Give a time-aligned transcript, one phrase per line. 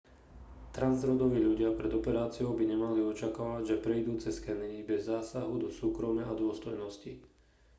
[0.75, 6.25] transrodoví ľudia pred operáciou by nemali očakávať že prejdú cez skenery bez zásahu do súkromia
[6.27, 7.11] a dôstojnosti